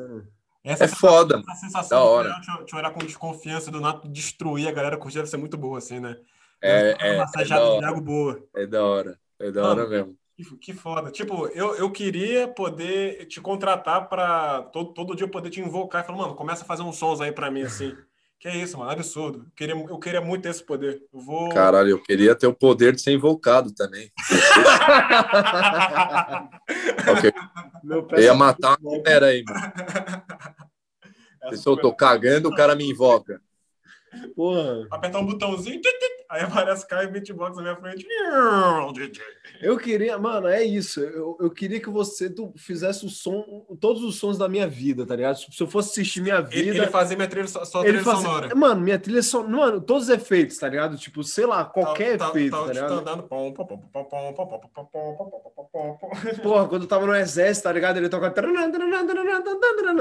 [0.63, 1.41] Essa é foda.
[1.47, 2.29] A sensação da hora.
[2.39, 5.77] de te olhar com desconfiança do Nato destruir a galera curtir deve ser muito boa,
[5.77, 6.17] assim, né?
[6.61, 8.01] É, é, uma é, da hora.
[8.01, 8.43] boa.
[8.55, 9.19] é da hora.
[9.37, 10.17] É da hora mesmo.
[10.37, 11.11] Que, que foda.
[11.11, 16.01] Tipo, eu, eu queria poder te contratar para todo, todo dia eu poder te invocar
[16.01, 17.93] e falar, mano, começa a fazer uns sons aí para mim, assim.
[18.43, 19.45] Que é isso, mano, absurdo.
[19.45, 21.01] Eu queria, eu queria muito esse poder.
[21.13, 21.47] Eu vou...
[21.47, 24.11] Caralho, eu queria ter o poder de ser invocado também.
[27.17, 27.31] okay.
[28.13, 29.61] Eu ia matar uma galera aí, mano.
[31.55, 33.41] Se eu tô cagando, o cara me invoca.
[34.35, 34.89] Porra.
[34.91, 35.79] Apertar um botãozinho,
[36.29, 38.05] aí aparece Caio Beatbox na minha frente.
[39.61, 40.99] Eu queria, mano, é isso.
[40.99, 45.05] Eu, eu queria que você tu fizesse o som, todos os sons da minha vida,
[45.05, 45.37] tá ligado?
[45.37, 46.69] Se eu fosse assistir minha vida.
[46.69, 48.55] Ele, ele fazia minha trilha, sua trilha fazia, sonora.
[48.55, 49.51] Mano, minha trilha sonora.
[49.51, 50.97] Mano, todos os efeitos, tá ligado?
[50.97, 52.93] Tipo, sei lá, qualquer tá, efeito, tá, tá ligado?
[52.93, 53.23] Andando...
[56.41, 57.97] Porra, quando eu tava no exército, tá ligado?
[57.97, 58.33] Ele toca.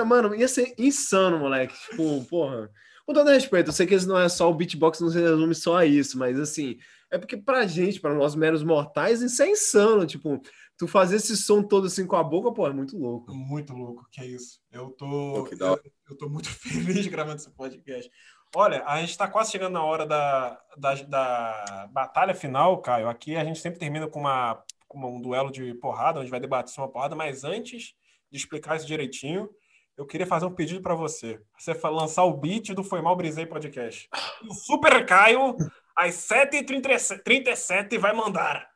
[0.04, 1.74] Mano, ia ser insano, moleque.
[1.90, 2.70] Tipo, porra.
[3.06, 5.54] Com todo respeito, eu sei que isso não é só o beatbox, não se resume
[5.54, 6.78] só a isso, mas assim,
[7.10, 10.06] é porque pra gente, para nós meros mortais, isso é insano.
[10.06, 10.40] Tipo,
[10.78, 13.34] tu fazer esse som todo assim com a boca, pô, é muito louco.
[13.34, 14.60] Muito louco, que é isso.
[14.72, 18.10] Eu tô, eu, eu, tô muito feliz gravando esse podcast.
[18.54, 23.08] Olha, a gente está quase chegando na hora da, da, da, batalha final, Caio.
[23.08, 26.72] Aqui a gente sempre termina com, uma, com um duelo de porrada, onde vai debater
[26.78, 27.94] uma porrada, mas antes
[28.30, 29.50] de explicar isso direitinho,
[29.96, 31.40] eu queria fazer um pedido para você.
[31.58, 34.08] Você lançar o beat do Foi Mal Brisei Podcast.
[34.48, 35.56] O Super Caio,
[35.96, 38.66] às 7h37, vai mandar.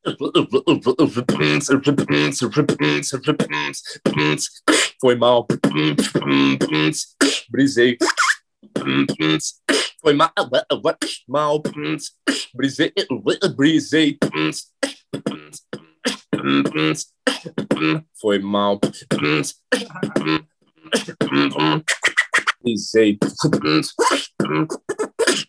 [5.01, 5.47] Foi mal.
[7.51, 7.97] Brisei.
[10.01, 10.33] Foi mal.
[11.27, 11.63] Mal.
[12.55, 12.93] Brisei.
[13.57, 14.19] Brisei.
[18.21, 18.79] Foi mal.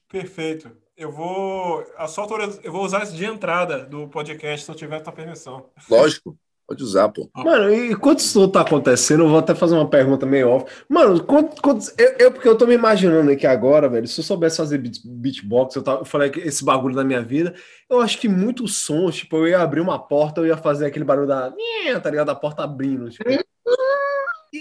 [0.09, 0.71] Perfeito.
[0.95, 1.85] Eu vou.
[1.97, 2.27] A sua
[2.63, 5.65] eu vou usar isso de entrada do podcast se eu tiver a tua permissão.
[5.89, 6.37] Lógico.
[6.67, 7.29] Pode usar, pô.
[7.33, 10.65] Mano, e enquanto isso tá acontecendo, eu vou até fazer uma pergunta meio off.
[10.89, 14.23] Mano, quanto, quanto, eu, eu, porque eu tô me imaginando aqui agora, velho, se eu
[14.23, 17.55] soubesse fazer beat, beatbox, eu, tava, eu falei que esse bagulho da minha vida,
[17.89, 21.05] eu acho que muitos sons, tipo, eu ia abrir uma porta, eu ia fazer aquele
[21.05, 21.53] barulho da.
[22.01, 22.27] tá ligado?
[22.27, 23.09] Da porta abrindo.
[23.09, 23.29] Tipo.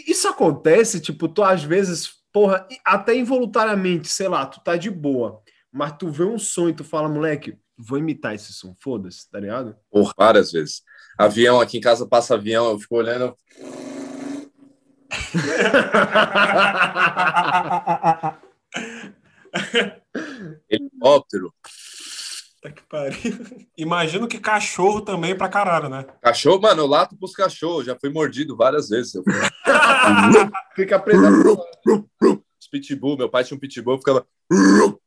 [0.07, 5.43] Isso acontece, tipo, tu às vezes, porra, até involuntariamente, sei lá, tu tá de boa,
[5.73, 9.41] mas tu vê um som e tu fala, moleque, vou imitar esse som, foda-se, tá
[9.41, 9.77] ligado?
[9.91, 10.83] Por várias vezes.
[11.19, 13.37] Avião, aqui em casa passa avião, eu fico olhando.
[20.71, 21.53] Helicóptero.
[22.67, 23.67] Puta que pariu.
[23.77, 26.05] Imagino que cachorro também pra caralho, né?
[26.21, 27.87] Cachorro, mano, eu lato pros cachorros.
[27.87, 29.13] Já fui mordido várias vezes.
[30.75, 31.23] Fica preso.
[32.61, 34.27] Os pitbull, meu pai tinha um pitbull, ficava.
[34.51, 35.01] O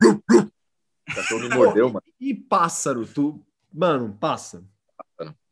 [1.16, 2.04] cachorro me mordeu, mano.
[2.20, 3.44] E pássaro, tu.
[3.74, 4.64] Mano, passa.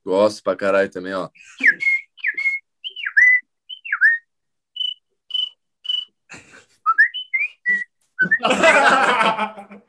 [0.06, 1.30] Gosto pra caralho também, ó.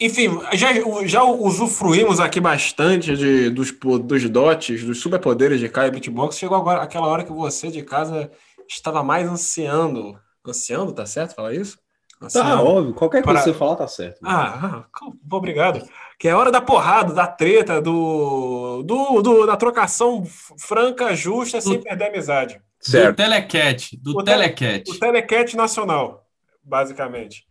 [0.00, 0.68] enfim, já,
[1.04, 6.38] já usufruímos aqui bastante de, dos, dos dotes, dos superpoderes de Caio Beatbox.
[6.38, 8.30] Chegou agora aquela hora que você de casa
[8.68, 10.16] estava mais ansiando.
[10.46, 11.78] Ansiando, tá certo falar isso?
[12.22, 12.94] Ansiando tá, óbvio.
[12.94, 14.20] Qualquer coisa que você falar tá certo.
[14.24, 15.84] Ah, ah, obrigado.
[16.16, 20.24] Que é a hora da porrada, da treta, do, do, do da trocação
[20.58, 22.60] franca, justa, sem perder a amizade.
[22.80, 23.10] Certo.
[23.10, 24.88] Do telecat, do o telecat.
[24.88, 26.24] O telecat nacional,
[26.62, 27.48] basicamente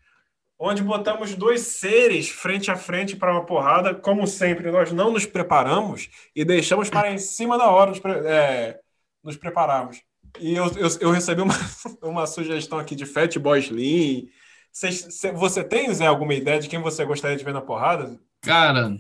[0.60, 3.94] onde botamos dois seres frente a frente para uma porrada.
[3.94, 8.80] Como sempre, nós não nos preparamos e deixamos para em cima da hora nos, é,
[9.24, 10.02] nos prepararmos.
[10.40, 11.54] E eu, eu, eu, recebi uma,
[12.02, 14.28] uma sugestão aqui de Fat Boy Slim.
[14.72, 18.20] Cê, você tem, Zé, alguma ideia de quem você gostaria de ver na porrada?
[18.42, 18.96] Cara,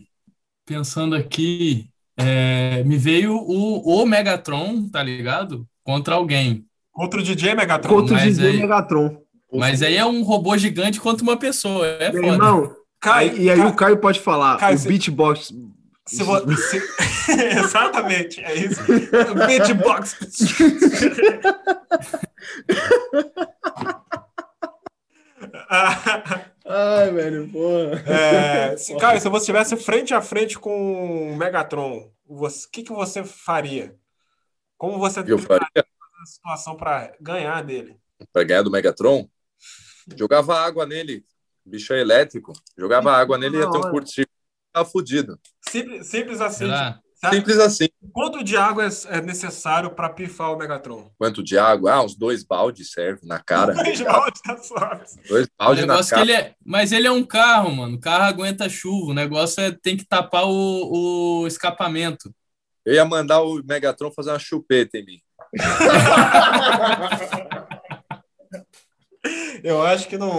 [0.66, 5.68] pensando aqui, é, me veio o, o Megatron, tá ligado?
[5.84, 6.66] Contra alguém.
[6.92, 7.94] Contra o DJ Megatron.
[7.94, 8.58] Contra o DJ aí...
[8.58, 9.22] Megatron.
[9.52, 11.86] Mas aí é um robô gigante contra uma pessoa.
[11.88, 12.34] É Meu foda.
[12.34, 15.54] Irmão, Caio, e aí Caio, o Caio pode falar, Caio, o se, beatbox.
[16.06, 16.82] Se você,
[17.60, 18.82] exatamente, é isso.
[19.48, 20.18] beatbox.
[26.66, 28.04] Ai, velho, porra.
[28.12, 32.92] É, se, Caio, se você estivesse frente a frente com o Megatron, o que, que
[32.92, 33.96] você faria?
[34.78, 37.98] Como você eu faria a situação para ganhar dele?
[38.34, 39.30] Para ganhar do Megatron?
[40.16, 41.26] Jogava água nele.
[41.66, 42.54] O bicho é elétrico.
[42.78, 44.32] Jogava água nele e ia ter um curto circuito.
[44.72, 45.40] Tava fudido.
[45.68, 46.68] Simples, simples assim.
[47.32, 47.88] Simples assim.
[48.14, 51.12] Quanto de água é, é necessário para pifar o Megatron?
[51.18, 51.94] Quanto de água?
[51.94, 53.74] Ah, uns dois baldes serve na cara.
[53.74, 55.04] dois baldes tá suave.
[55.28, 56.22] Dois baldes na cara.
[56.22, 56.54] Ele é...
[56.64, 57.96] Mas ele é um carro, mano.
[57.96, 59.12] O carro aguenta chuva.
[59.12, 62.32] O negócio é tem que tapar o, o escapamento.
[62.86, 65.20] Eu ia mandar o Megatron fazer uma chupeta em mim.
[69.64, 70.38] Eu acho que não,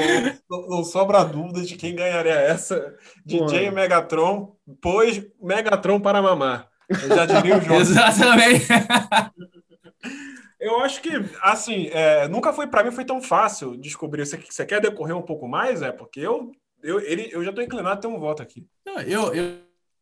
[0.48, 2.94] não, sobra dúvida de quem ganharia essa.
[3.24, 6.68] DJ Megatron, pois Megatron para mamar.
[6.88, 7.80] Eu já diria o jogo.
[7.80, 8.66] Exatamente.
[10.60, 14.26] Eu acho que, assim, é, nunca foi para mim foi tão fácil descobrir.
[14.26, 15.82] Você, você quer decorrer um pouco mais?
[15.82, 16.50] É, porque eu,
[16.82, 18.66] eu, ele, eu já estou inclinado a ter um voto aqui.
[18.84, 19.58] Não, eu, eu,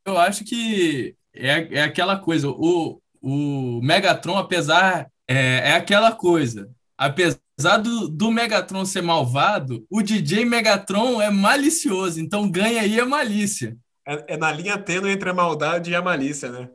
[0.07, 2.49] eu acho que é, é aquela coisa.
[2.49, 5.11] O, o Megatron, apesar.
[5.29, 6.71] É, é aquela coisa.
[6.97, 13.01] Apesar apesar do, do Megatron ser malvado, o DJ Megatron é malicioso, então ganha aí
[13.01, 13.77] a malícia.
[14.07, 16.69] É, é na linha tênue entre a maldade e a malícia, né?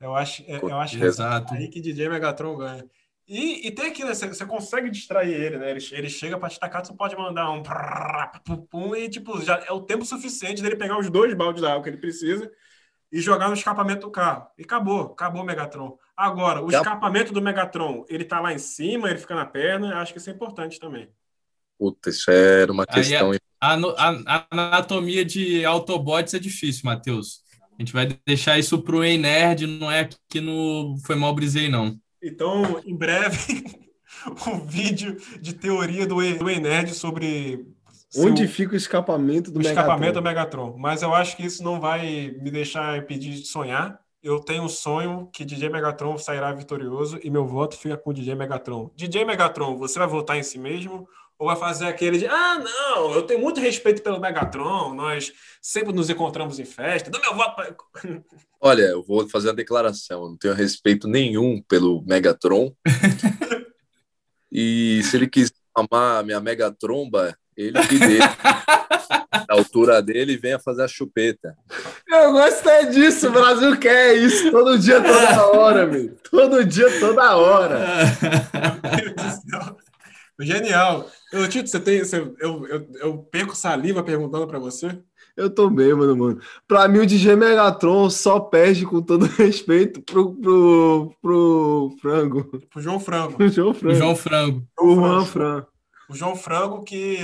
[0.00, 1.54] Eu acho, é, eu acho Exato.
[1.54, 2.84] aí que DJ Megatron ganha.
[3.26, 4.14] E, e tem aquilo, né?
[4.14, 5.72] Você, você consegue distrair ele, né?
[5.72, 7.62] Ele, ele chega tacar, você pode mandar um
[8.70, 11.82] pum, e tipo, já é o tempo suficiente dele pegar os dois baldes da água
[11.82, 12.50] que ele precisa
[13.10, 14.46] e jogar no escapamento do carro.
[14.58, 15.98] E acabou, acabou o Megatron.
[16.16, 20.12] Agora, o escapamento do Megatron, ele tá lá em cima, ele fica na perna, acho
[20.12, 21.08] que isso é importante também.
[21.78, 23.32] Puta, isso era uma questão.
[23.60, 27.42] A, a, a, anatomia de Autobots é difícil, Matheus.
[27.78, 31.68] A gente vai deixar isso pro Ei Nerd, não é aqui no Foi Mal Brisei,
[31.68, 31.96] não.
[32.20, 33.64] Então, em breve,
[34.46, 37.64] um vídeo de teoria do Ei Nerd sobre
[38.16, 39.82] Onde o, fica o escapamento do o Megatron?
[39.82, 40.76] escapamento do Megatron.
[40.78, 44.00] Mas eu acho que isso não vai me deixar impedir de sonhar.
[44.22, 48.14] Eu tenho um sonho que DJ Megatron sairá vitorioso e meu voto fica com o
[48.14, 48.90] DJ Megatron.
[48.96, 53.12] DJ Megatron, você vai votar em si mesmo ou vai fazer aquele de ah, não,
[53.12, 57.54] eu tenho muito respeito pelo Megatron, nós sempre nos encontramos em festa, dá meu voto
[57.54, 57.74] pra...
[58.60, 62.74] Olha, eu vou fazer uma declaração, eu não tenho respeito nenhum pelo Megatron.
[64.50, 68.18] e se ele quiser amar a minha Megatromba, ele que dê.
[68.20, 71.56] a altura dele venha fazer a chupeta.
[72.08, 76.16] Eu gostei disso, o Brasil quer isso todo dia, toda hora, meu.
[76.30, 77.80] Todo dia, toda hora.
[80.40, 81.10] Genial.
[81.32, 81.98] Eu, Tito, você tem.
[81.98, 84.96] Você, eu, eu, eu perco saliva perguntando para você.
[85.36, 86.40] Eu tô bêbado, mano.
[86.66, 92.44] Pra mim, o DJ Megatron só perde, com todo respeito, pro, pro, pro Frango.
[92.70, 93.36] Pro João Frango.
[93.36, 93.92] Pro João Frango.
[93.92, 94.66] O João Frango.
[94.80, 95.66] O Juan Frango.
[96.08, 97.18] O João Frango, que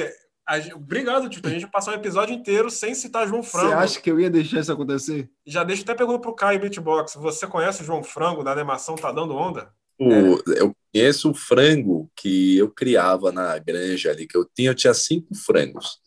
[0.75, 1.49] Obrigado, Tito.
[1.49, 3.69] A gente passou um episódio inteiro sem citar João Frango.
[3.69, 5.31] Você acha que eu ia deixar isso acontecer?
[5.47, 7.15] Já deixa até pergunta pro Caio Beatbox.
[7.15, 9.73] Você conhece o João Frango da animação Tá Dando Onda?
[9.99, 10.61] O, é.
[10.61, 14.93] Eu conheço o frango que eu criava na granja ali, que eu tinha, eu tinha
[14.93, 15.99] cinco frangos.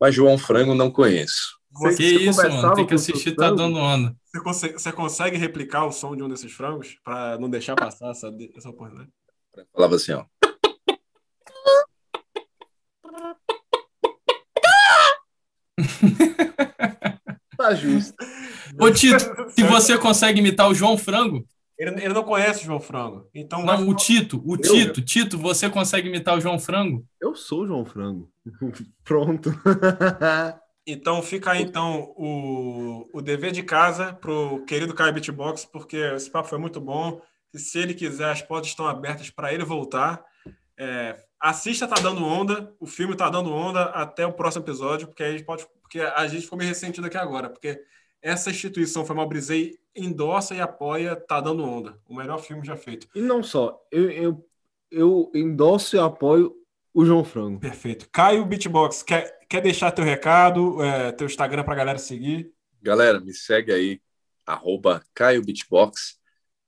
[0.00, 1.58] Mas João Frango não conheço.
[1.70, 2.74] Você, que isso, mano?
[2.74, 4.16] Tem que assistir Tá Dando Onda.
[4.24, 8.10] Você consegue, você consegue, replicar o som de um desses frangos para não deixar passar
[8.10, 9.10] essa, essa oportunidade?
[9.72, 10.24] Falava assim, ó.
[17.56, 18.14] Tá justo.
[18.80, 21.46] Ô, Tito, se você consegue imitar o João Frango?
[21.78, 23.28] Ele, ele não conhece o João Frango.
[23.32, 27.04] Então não, o Tito, o Tito, Tito, você consegue imitar o João Frango?
[27.20, 28.28] Eu sou o João Frango.
[29.04, 29.52] Pronto.
[30.90, 36.30] Então fica aí então o, o dever de casa pro querido Caio Beatbox, porque esse
[36.30, 37.20] papo foi muito bom.
[37.52, 40.24] E se ele quiser, as portas estão abertas para ele voltar.
[40.78, 45.24] É, assista Tá Dando Onda, o filme Tá Dando Onda até o próximo episódio, porque
[45.24, 45.66] a gente pode.
[45.82, 47.82] Porque a gente ficou meio ressentido aqui agora, porque
[48.22, 52.76] essa instituição foi mal brisei, endossa e apoia Tá Dando Onda, o melhor filme já
[52.76, 53.08] feito.
[53.14, 54.48] E não só, eu, eu,
[54.90, 56.54] eu endosso e apoio
[56.92, 57.60] o João Frango.
[57.60, 58.08] Perfeito.
[58.10, 62.52] Caio Beatbox, quer, quer deixar teu recado, é, teu Instagram para a galera seguir?
[62.82, 64.00] Galera, me segue aí,
[64.46, 66.18] arroba Caio Beatbox.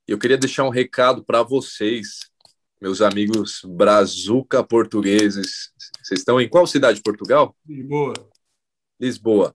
[0.06, 2.29] Eu queria deixar um recado para vocês,
[2.80, 5.70] meus amigos brazuca portugueses.
[6.02, 7.54] Vocês estão em qual cidade de Portugal?
[7.66, 8.14] Lisboa.
[8.98, 9.54] Lisboa.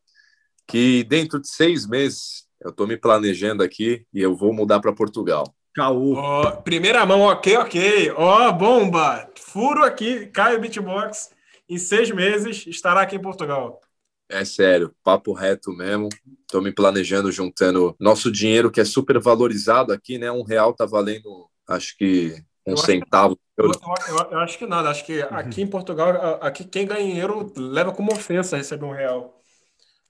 [0.68, 4.94] Que dentro de seis meses eu estou me planejando aqui e eu vou mudar para
[4.94, 5.54] Portugal.
[5.74, 6.14] Caô.
[6.16, 8.12] Ó, primeira mão, ok, ok.
[8.16, 9.30] Ó, bomba!
[9.38, 11.32] Furo aqui, Caio Beatbox.
[11.68, 13.82] Em seis meses estará aqui em Portugal.
[14.30, 16.10] É sério, papo reto mesmo.
[16.42, 20.32] Estou me planejando, juntando nosso dinheiro, que é super valorizado aqui, né?
[20.32, 23.40] Um real tá valendo, acho que um Eu centavo.
[23.58, 24.90] Eu, eu- eu acho que nada.
[24.90, 29.42] Acho que aqui em Portugal, aqui quem ganha dinheiro leva como ofensa receber um real.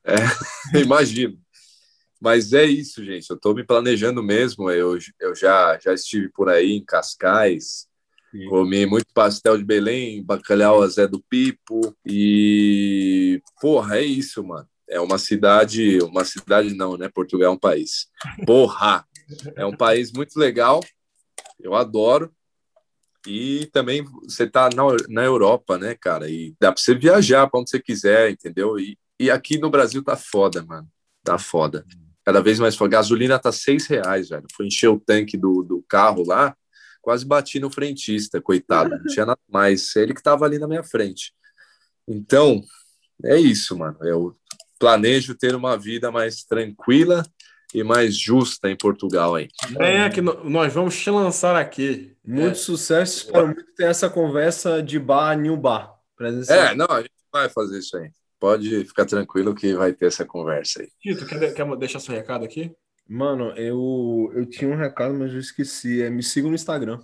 [0.73, 1.37] Imagino.
[2.19, 3.29] Mas é isso, gente.
[3.29, 4.69] Eu estou me planejando mesmo.
[4.71, 7.87] Eu, eu já, já estive por aí em Cascais,
[8.31, 8.47] Sim.
[8.49, 14.67] comi muito pastel de Belém, bacalhau a Zé do Pipo e porra, é isso, mano.
[14.87, 17.09] É uma cidade, uma cidade não, né?
[17.09, 18.07] Portugal é um país.
[18.45, 19.05] Porra,
[19.55, 20.79] é um país muito legal.
[21.59, 22.31] Eu adoro.
[23.27, 26.29] E também você tá na, na Europa, né, cara?
[26.29, 28.79] E dá para você viajar para onde você quiser, entendeu?
[28.79, 30.87] E, e aqui no Brasil tá foda, mano.
[31.23, 31.85] Tá foda.
[32.23, 32.91] Cada vez mais foda.
[32.91, 34.45] Gasolina tá seis reais, velho.
[34.55, 36.55] Fui encher o tanque do, do carro lá,
[37.01, 38.91] quase bati no frentista, coitado.
[38.91, 39.95] Não tinha nada mais.
[39.95, 41.33] Ele que tava ali na minha frente.
[42.07, 42.61] Então,
[43.23, 43.97] é isso, mano.
[44.01, 44.35] Eu
[44.79, 47.23] planejo ter uma vida mais tranquila
[47.73, 49.47] e mais justa em Portugal aí.
[49.77, 52.15] Venha que no- nós vamos te lançar aqui.
[52.25, 53.25] Muito sucesso.
[53.25, 55.93] Espero muito ter essa conversa de bar new bar.
[56.15, 56.57] Presencial.
[56.59, 58.09] É, não, a gente vai fazer isso aí.
[58.39, 60.89] Pode ficar tranquilo que vai ter essa conversa aí.
[61.01, 62.71] Tito, quer, quer deixar seu recado aqui?
[63.07, 66.01] Mano, eu, eu tinha um recado, mas eu esqueci.
[66.01, 66.99] É, me siga no Instagram.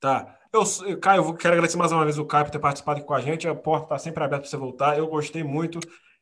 [0.00, 0.36] Tá.
[0.52, 0.64] Eu,
[0.98, 3.14] Caio, eu vou- quero agradecer mais uma vez o Caio por ter participado aqui com
[3.14, 3.46] a gente.
[3.46, 4.96] A porta está sempre aberta para você voltar.
[4.98, 5.78] Eu gostei muito.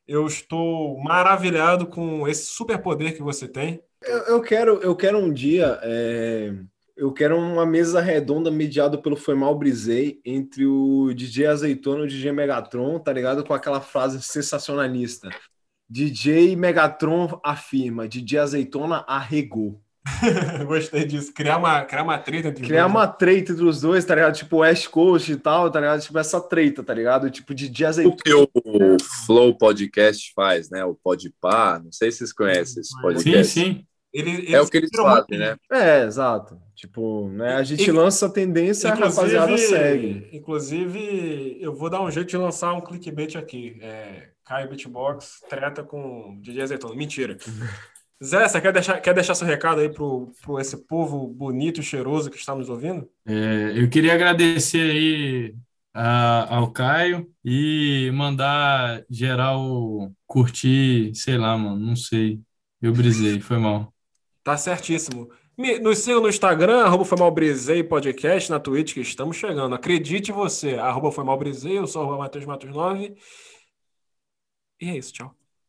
[0.06, 3.80] Eu estou maravilhado com esse superpoder que você tem.
[4.02, 5.78] Eu, eu quero, eu quero um dia.
[5.82, 6.52] é,
[6.96, 12.04] eu quero uma mesa redonda mediada pelo Foi Mal Brisei entre o DJ Azeitona e
[12.04, 13.44] o DJ Megatron, tá ligado?
[13.44, 15.28] Com aquela frase sensacionalista.
[15.88, 19.80] DJ Megatron afirma, DJ Azeitona arregou.
[20.66, 21.34] gostei disso.
[21.34, 22.94] Criar uma, criar uma treta entre os Criar dois.
[22.94, 24.34] uma treta entre os dois, tá ligado?
[24.34, 26.00] Tipo West Coast e tal, tá ligado?
[26.00, 27.30] Tipo essa treta, tá ligado?
[27.30, 28.16] Tipo DJ O Azeitona.
[28.16, 28.32] que
[28.96, 30.84] o Flow Podcast faz, né?
[30.84, 33.52] O Podpah, não sei se vocês conhecem esse Sim, podcast.
[33.52, 33.84] sim.
[34.12, 35.56] Ele- É o que eles fazem, né?
[35.70, 36.58] É, exato.
[36.74, 37.54] Tipo, né?
[37.56, 40.28] A gente In- lança a tendência, a rapaziada segue.
[40.32, 43.76] Inclusive, eu vou dar um jeito de lançar um clickbait aqui.
[43.80, 46.94] É, Caio Beatbox treta com DJ Azeitona.
[46.94, 47.36] Mentira.
[48.24, 51.82] Zé, você quer deixar, quer deixar seu recado aí pro, pro esse povo bonito e
[51.82, 53.06] cheiroso que está nos ouvindo?
[53.26, 55.54] É, eu queria agradecer aí
[55.96, 62.40] a- ao Caio e mandar geral curtir, sei lá, mano, não sei.
[62.80, 63.92] Eu brisei, foi mal.
[64.44, 65.28] Tá certíssimo.
[65.58, 69.74] Me- nos siga no Instagram, arroba foi mal brisei podcast, na Twitch que estamos chegando.
[69.74, 73.14] Acredite você, arroba foi mal brisei, eu sou arroba Matheus Matos 9.
[74.80, 75.35] E é isso, tchau.